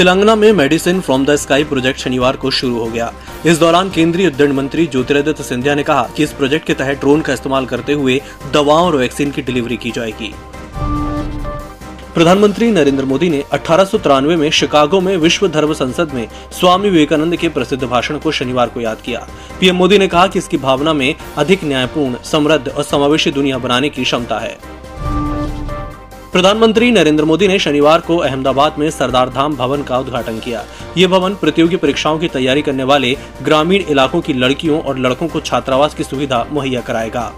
[0.00, 3.12] तेलंगाना में medicine from the sky project शनिवार को शुरू हो गया।
[3.46, 7.20] इस दौरान केंद्रीय उद्यन मंत्री ज्योतिरादित्य सिंधिया ने कहा कि इस प्रोजेक्ट के तहत ड्रोन
[7.20, 8.20] का इस्तेमाल करते हुए
[8.54, 10.32] दवाओं और वैक्सीन की डिलीवरी की जाएगी।
[12.14, 16.26] प्रधानमंत्री नरेंद्र मोदी ने अठारह सौ तिरानवे में शिकागो में विश्व धर्म संसद में
[16.60, 19.26] स्वामी विवेकानंद के प्रसिद्ध भाषण को शनिवार को याद किया।
[19.60, 23.88] पीएम मोदी ने कहा कि इसकी भावना में अधिक न्यायपूर्ण, समृद्ध और समावेशी दुनिया बनाने
[23.88, 24.58] की क्षमता है।
[26.32, 30.62] प्रधानमंत्री नरेंद्र मोदी ने शनिवार को अहमदाबाद में सरदार धाम भवन का उद्घाटन किया।
[30.96, 35.40] ये भवन प्रतियोगी परीक्षाओं की तैयारी करने वाले ग्रामीण इलाकों की लड़कियों और लड़कों को
[35.40, 37.32] छात्रावास की सुविधा मुहैया कराएगा।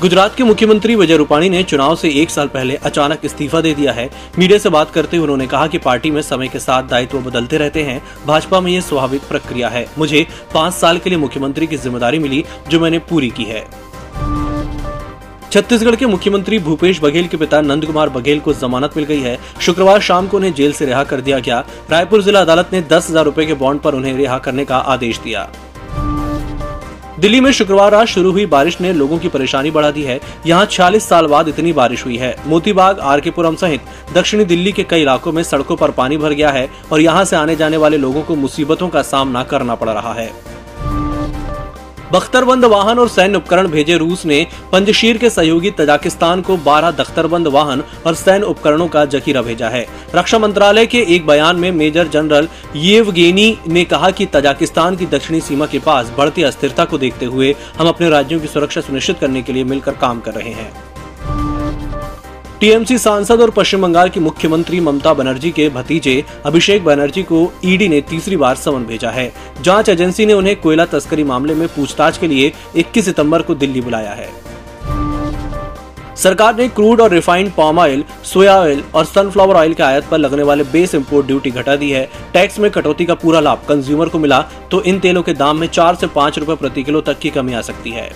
[0.00, 3.92] गुजरात के मुख्यमंत्री विजय रूपाणी ने चुनाव से एक साल पहले अचानक इस्तीफा दे दिया
[3.92, 4.08] है।
[4.38, 7.58] मीडिया से बात करते हुए उन्होंने कहा कि पार्टी में समय के साथ दायित्व बदलते
[7.58, 11.76] रहते हैं। भाजपा में ये स्वाभाविक प्रक्रिया है। मुझे पाँच साल के लिए मुख्यमंत्री की
[11.76, 13.64] ज़िम्मेदारी मिली, जो मैंने पूरी की है।
[15.52, 19.38] छत्तीसगढ़ के मुख्यमंत्री भूपेश बघेल के पिता नंद कुमार बघेल को जमानत मिल गई है।
[19.60, 21.58] शुक्रवार शाम को उन्हें जेल से रिहा कर दिया गया।
[21.90, 25.18] रायपुर जिला अदालत ने दस हज़ार रूपए के बॉन्ड पर उन्हें रिहा करने का आदेश
[25.18, 25.48] दिया।
[27.18, 30.64] दिल्ली में शुक्रवार रात शुरू हुई बारिश ने लोगों की परेशानी बढ़ा दी है। यहाँ
[30.66, 34.84] 40 साल बाद इतनी बारिश हुई है। मोतीबाग आर के पुरम सहित दक्षिणी दिल्ली के
[34.84, 37.98] कई इलाकों में सड़कों पर पानी भर गया है और यहाँ से आने जाने वाले
[37.98, 40.30] लोगों को मुसीबतों का सामना करना पड़ रहा है।
[42.12, 47.46] बख्तरबंद वाहन और सैन्य उपकरण भेजे रूस ने पंजशीर के सहयोगी तजाकिस्तान को 12 दख्तरबंद
[47.46, 52.08] वाहन और सैन्य उपकरणों का जखीरा भेजा है। रक्षा मंत्रालय के एक बयान में मेजर
[52.08, 57.26] जनरल येवगेनी ने कहा कि तजाकिस्तान की दक्षिणी सीमा के पास बढ़ती अस्थिरता को देखते
[57.26, 60.91] हुए हम अपने राज्यों की सुरक्षा सुनिश्चित करने के लिए मिलकर काम कर रहे हैं।
[62.62, 67.88] टीएमसी सांसद और पश्चिम बंगाल की मुख्यमंत्री ममता बनर्जी के भतीजे अभिषेक बनर्जी को ईडी
[67.88, 69.32] ने तीसरी बार समन भेजा है।
[69.62, 73.80] जाँच एजेंसी ने उन्हें कोयला तस्करी मामले में पूछताछ के लिए 21 सितंबर को दिल्ली
[73.80, 74.28] बुलाया है।
[76.16, 80.18] सरकार ने क्रूड और refined palm oil, soya oil और सनफ्लावर ऑयल के आयात पर
[80.18, 84.08] लगने वाले बेस इम्पोर्ट ड्यूटी घटा दी है। टैक्स में कटौती का पूरा लाभ कंज्यूमर
[84.08, 87.18] को मिला तो इन तेलों के दाम में चार से पाँच रूपए प्रति किलो तक
[87.18, 88.10] की कमी आ सकती है।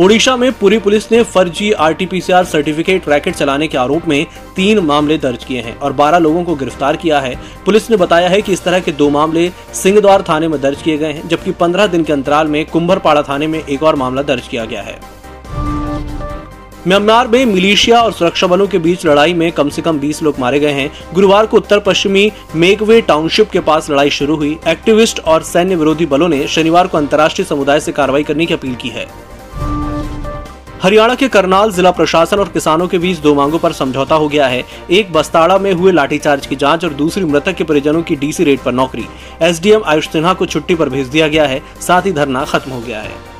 [0.00, 4.26] ओडिशा में पुरी पुलिस ने फर्जी आरटीपीसीआर सर्टिफिकेट रैकेट चलाने के आरोप में
[4.56, 7.34] तीन मामले दर्ज किए हैं और 12 लोगों को गिरफ़्तार किया है।
[7.64, 10.96] पुलिस ने बताया है कि इस तरह के दो मामले सिंहद्वार थाने में दर्ज किए
[10.98, 14.48] गए हैं, जबकि 15 दिन के अंतराल में कुंभरपाड़ा थाने में एक और मामला दर्ज
[14.48, 14.98] किया गया है।
[16.88, 20.38] म्यांमार में मिलिशिया और सुरक्षा बलों के बीच लड़ाई में कम से कम 20 लोग
[20.38, 25.20] मारे गए हैं। गुरुवार को उत्तर पश्चिमी मेकवे टाउनशिप के पास लड़ाई शुरू हुई। एक्टिविस्ट
[25.20, 28.88] और सैन्य विरोधी बलों ने शनिवार को अंतर्राष्ट्रीय समुदाय से कार्रवाई करने की अपील की
[28.88, 29.06] है।
[30.82, 34.46] हरियाणा के करनाल जिला प्रशासन और किसानों के बीच दो मांगों पर समझौता हो गया
[34.46, 38.44] है। एक, बस्ताड़ा में हुए लाठीचार्ज की जाँच और दूसरी, मृतक के परिजनों की डीसी
[38.44, 39.06] रेट पर नौकरी।
[39.42, 42.80] एसडीएम आयुष सिन्हा को छुट्टी पर भेज दिया गया है। साथ ही धरना खत्म हो
[42.80, 43.35] गया है।